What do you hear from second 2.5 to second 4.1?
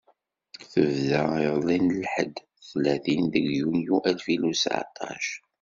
tlatin deg yunyu